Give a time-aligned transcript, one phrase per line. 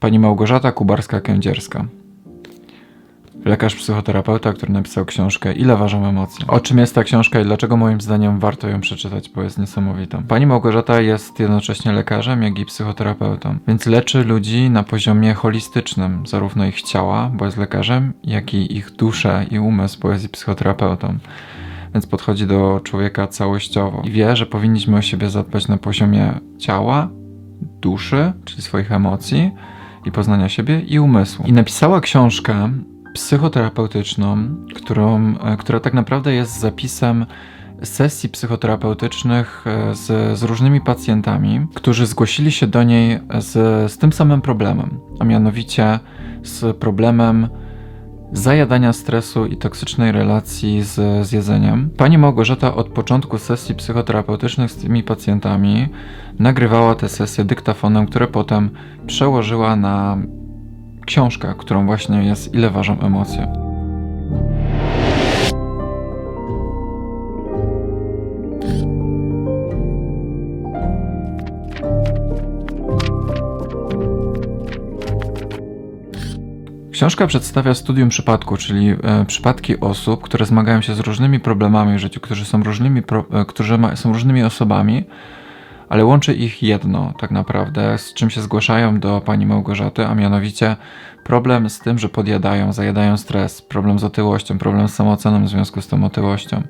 [0.00, 1.84] Pani Małgorzata Kubarska-Kędzierska.
[3.44, 6.46] Lekarz psychoterapeuta, który napisał książkę Ile ważą emocje.
[6.46, 10.22] O czym jest ta książka i dlaczego moim zdaniem warto ją przeczytać, bo jest niesamowita.
[10.28, 16.66] Pani Małgorzata jest jednocześnie lekarzem, jak i psychoterapeutą, więc leczy ludzi na poziomie holistycznym, zarówno
[16.66, 21.18] ich ciała, bo jest lekarzem, jak i ich duszę i umysł, bo jest psychoterapeutą
[21.94, 27.08] więc podchodzi do człowieka całościowo i wie, że powinniśmy o siebie zadbać na poziomie ciała,
[27.80, 29.50] duszy, czyli swoich emocji
[30.04, 31.44] i poznania siebie i umysłu.
[31.46, 32.72] I napisała książkę
[33.14, 34.36] psychoterapeutyczną,
[34.74, 37.26] którą, e, która tak naprawdę jest zapisem
[37.82, 43.52] sesji psychoterapeutycznych e, z, z różnymi pacjentami, którzy zgłosili się do niej z,
[43.92, 45.98] z tym samym problemem, a mianowicie
[46.42, 47.48] z problemem
[48.32, 51.90] zajadania stresu i toksycznej relacji z, z jedzeniem.
[51.96, 55.88] Pani Małgorzata od początku sesji psychoterapeutycznych z tymi pacjentami
[56.38, 58.70] nagrywała te sesje dyktafonem, które potem
[59.06, 60.18] przełożyła na
[61.06, 63.67] książkę, którą właśnie jest Ile ważą emocje.
[76.98, 81.98] Książka przedstawia studium przypadku, czyli e, przypadki osób, które zmagają się z różnymi problemami w
[81.98, 85.04] życiu, którzy są różnymi, pro, e, którzy ma, są różnymi osobami,
[85.88, 90.76] ale łączy ich jedno tak naprawdę, z czym się zgłaszają do pani Małgorzaty, a mianowicie
[91.24, 95.82] problem z tym, że podjadają, zajadają stres, problem z otyłością, problem z samooceną w związku
[95.82, 96.62] z tą otyłością.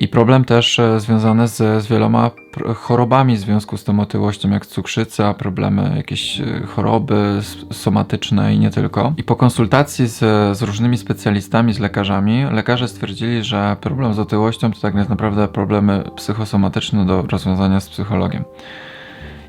[0.00, 2.30] I problem też e, związany z, z wieloma
[2.74, 7.40] chorobami w związku z tą otyłością, jak cukrzyca, problemy, jakieś e, choroby
[7.72, 9.12] somatyczne i nie tylko.
[9.16, 10.18] I po konsultacji z,
[10.58, 16.04] z różnymi specjalistami, z lekarzami, lekarze stwierdzili, że problem z otyłością to tak naprawdę problemy
[16.16, 18.44] psychosomatyczne do rozwiązania z psychologiem.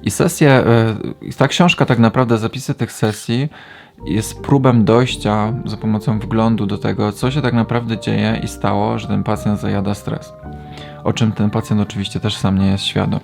[0.03, 0.95] I sesje, e,
[1.37, 3.49] ta książka tak naprawdę, zapisy tych sesji
[4.05, 8.99] jest próbem dojścia za pomocą wglądu do tego, co się tak naprawdę dzieje i stało,
[8.99, 10.33] że ten pacjent zajada stres.
[11.03, 13.19] O czym ten pacjent oczywiście też sam nie jest świadom.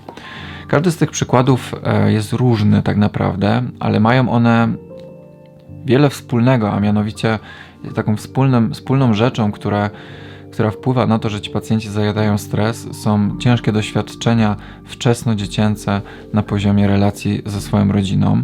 [0.67, 4.67] Każdy z tych przykładów e, jest różny tak naprawdę, ale mają one
[5.85, 7.39] wiele wspólnego, a mianowicie
[7.95, 9.89] taką wspólną, wspólną rzeczą, która
[10.71, 16.01] wpływa na to, że ci pacjenci zajadają stres, są ciężkie doświadczenia wczesno-dziecięce
[16.33, 18.43] na poziomie relacji ze swoją rodziną.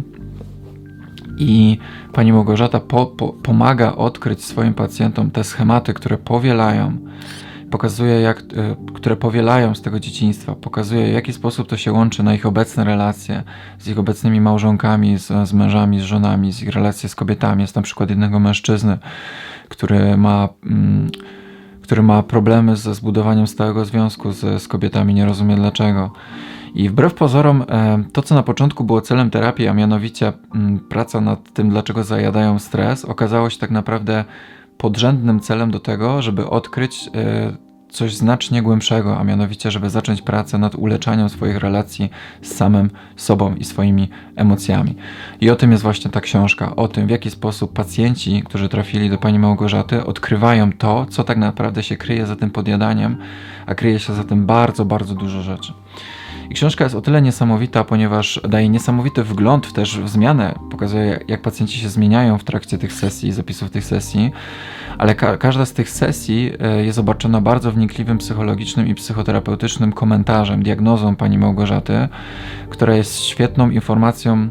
[1.38, 1.78] I
[2.12, 6.98] pani Małgorzata po, po, pomaga odkryć swoim pacjentom te schematy, które powielają,
[7.70, 8.44] pokazuje, jak, y,
[8.94, 12.84] które powielają z tego dzieciństwa, pokazuje, w jaki sposób to się łączy na ich obecne
[12.84, 13.42] relacje
[13.78, 17.62] z ich obecnymi małżonkami, z, z mężami, z żonami, z ich relacje z kobietami.
[17.62, 18.98] Jest na przykład jednego mężczyzny,
[19.68, 20.48] który ma.
[20.66, 21.10] Mm,
[21.82, 26.10] który ma problemy ze zbudowaniem stałego związku z, z kobietami, nie rozumie dlaczego.
[26.74, 31.20] I wbrew pozorom, e, to co na początku było celem terapii, a mianowicie mm, praca
[31.20, 34.24] nad tym, dlaczego zajadają stres, okazało się tak naprawdę
[34.78, 37.56] podrzędnym celem do tego, żeby odkryć e,
[37.94, 42.10] coś znacznie głębszego, a mianowicie, żeby zacząć pracę nad uleczaniem swoich relacji
[42.42, 44.96] z samym sobą i swoimi emocjami.
[45.40, 49.10] I o tym jest właśnie ta książka, o tym, w jaki sposób pacjenci, którzy trafili
[49.10, 53.16] do pani Małgorzaty, odkrywają to, co tak naprawdę się kryje za tym podjadaniem,
[53.66, 55.72] a kryje się za tym bardzo, bardzo dużo rzeczy.
[56.50, 61.42] I książka jest o tyle niesamowita, ponieważ daje niesamowity wgląd też w zmianę, pokazuje jak
[61.42, 64.32] pacjenci się zmieniają w trakcie tych sesji, zapisów tych sesji,
[64.98, 70.62] ale ka każda z tych sesji e, jest obarczona bardzo wnikliwym psychologicznym i psychoterapeutycznym komentarzem,
[70.62, 72.08] diagnozą pani Małgorzaty,
[72.70, 74.48] która jest świetną informacją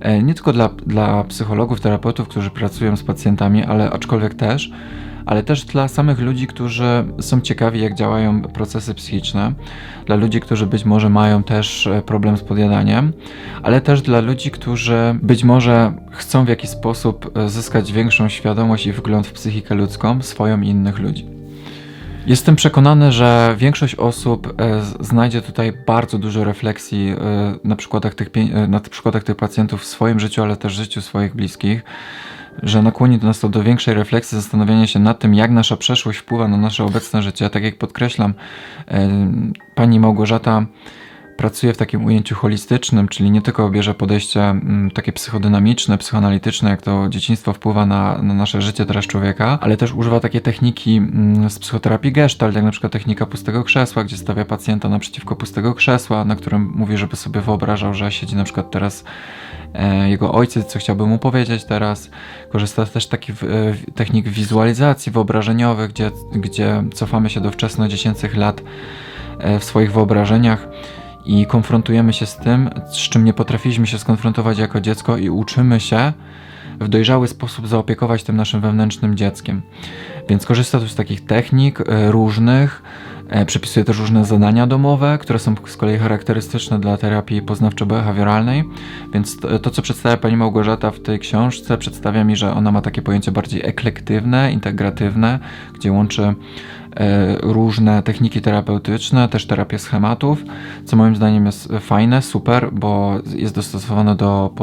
[0.00, 4.72] e, nie tylko dla, dla psychologów, terapeutów, którzy pracują z pacjentami, ale aczkolwiek też
[5.26, 9.52] ale też dla samych ludzi, którzy są ciekawi, jak działają procesy psychiczne,
[10.06, 13.12] dla ludzi, którzy być może mają też e, problem z podjadaniem,
[13.62, 18.86] ale też dla ludzi, którzy być może chcą w jakiś sposób e, zyskać większą świadomość
[18.86, 21.26] i wgląd w psychikę ludzką, swoją i innych ludzi.
[22.26, 27.14] Jestem przekonany, że większość osób e, znajdzie tutaj bardzo dużo refleksji
[27.64, 28.30] na przykładach tych,
[28.68, 31.82] na przykładach tych pacjentów w swoim życiu, ale też życiu swoich bliskich
[32.62, 36.48] że nakłoni nas to do większej refleksji, zastanowienia się nad tym, jak nasza przeszłość wpływa
[36.48, 37.50] na nasze obecne życie.
[37.50, 38.34] Tak jak podkreślam,
[39.74, 40.66] pani Małgorzata
[41.36, 46.82] pracuje w takim ujęciu holistycznym, czyli nie tylko bierze podejście mm, takie psychodynamiczne, psychoanalityczne, jak
[46.82, 51.50] to dzieciństwo wpływa na, na nasze życie teraz człowieka, ale też używa takie techniki mm,
[51.50, 56.24] z psychoterapii gestalt, jak na przykład technika pustego krzesła, gdzie stawia pacjenta naprzeciwko pustego krzesła,
[56.24, 59.04] na którym mówi, żeby sobie wyobrażał, że siedzi na przykład teraz
[59.74, 62.10] e, jego ojciec, co chciałby mu powiedzieć teraz.
[62.50, 63.36] Korzysta też taki e,
[63.94, 68.62] technik wizualizacji wyobrażeniowych, gdzie, gdzie cofamy się do wczesno-dziecięcych lat
[69.38, 70.68] e, w swoich wyobrażeniach
[71.26, 75.80] i konfrontujemy się z tym, z czym nie potrafiliśmy się skonfrontować jako dziecko i uczymy
[75.80, 76.12] się
[76.80, 79.62] w dojrzały sposób zaopiekować tym naszym wewnętrznym dzieckiem.
[80.28, 82.82] Więc korzysta tu z takich technik e, różnych,
[83.28, 88.64] e, przepisuje też różne zadania domowe, które są z kolei charakterystyczne dla terapii poznawczo-behawioralnej.
[89.12, 93.02] Więc to, co przedstawia pani Małgorzata w tej książce, przedstawia mi, że ona ma takie
[93.02, 95.38] pojęcie bardziej eklektywne, integratywne,
[95.74, 96.34] gdzie łączy
[97.42, 100.44] różne techniki terapeutyczne, też terapię schematów,
[100.84, 104.54] co moim zdaniem jest fajne, super, bo jest dostosowane do,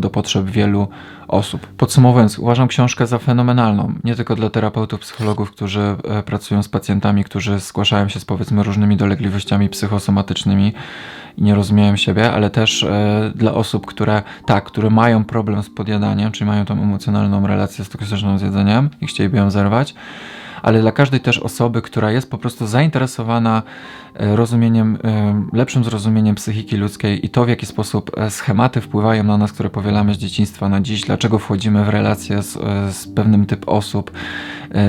[0.00, 0.88] do potrzeb wielu
[1.28, 1.66] osób.
[1.66, 7.24] Podsumowując, uważam książkę za fenomenalną, nie tylko dla terapeutów, psychologów, którzy e, pracują z pacjentami,
[7.24, 10.72] którzy zgłaszają się z powiedzmy różnymi dolegliwościami psychosomatycznymi
[11.36, 15.70] i nie rozumieją siebie, ale też e, dla osób, które tak, które mają problem z
[15.70, 19.94] podjadaniem, czyli mają tą emocjonalną relację z toksycznym z jedzeniem i chcieliby ją zerwać
[20.62, 23.62] ale dla każdej też osoby, która jest po prostu zainteresowana
[24.14, 29.24] e, rozumieniem, e, lepszym zrozumieniem psychiki ludzkiej i to, w jaki sposób e, schematy wpływają
[29.24, 32.52] na nas, które powielamy z dzieciństwa na dziś, dlaczego wchodzimy w relacje z,
[32.96, 34.10] z pewnym typ osób,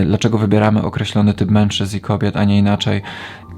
[0.05, 3.01] dlaczego wybieramy określony typ mężczyzn i kobiet, a nie inaczej.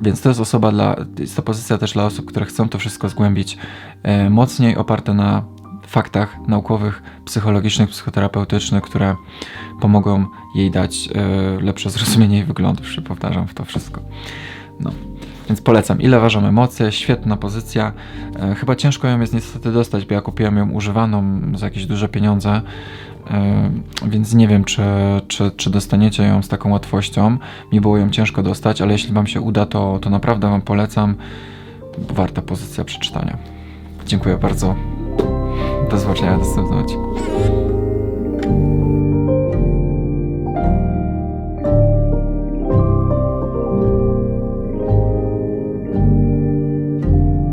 [0.02, 3.10] Więc to jest osoba dla, jest to pozycja też dla osób, które chcą to wszystko
[3.10, 3.58] zgłębić
[4.30, 5.44] mocniej, oparte na
[5.90, 9.16] faktach naukowych, psychologicznych, psychoterapeutycznych, które
[9.82, 10.26] pomogą
[10.56, 12.80] jej dać e, lepsze zrozumienie i wygląd.
[12.80, 14.02] Już się powtarzam w to wszystko.
[14.80, 14.92] No.
[15.50, 16.02] Więc polecam.
[16.02, 16.92] Ile ważą emocje?
[16.92, 17.94] Świetna pozycja.
[18.40, 22.10] E, chyba ciężko ją jest niestety dostać, bo ja kupiłem ją używaną za jakieś duże
[22.10, 22.62] pieniądze.
[23.32, 23.72] E,
[24.08, 24.82] więc nie wiem, czy,
[25.28, 27.38] czy, czy dostaniecie ją z taką łatwością.
[27.72, 31.16] Mi było ją ciężko dostać, ale jeśli Wam się uda, to, to naprawdę Wam polecam.
[31.98, 33.38] Warta pozycja przeczytania.
[34.06, 34.99] Dziękuję bardzo.
[35.90, 37.16] Do zobaczenia następnym odcinku.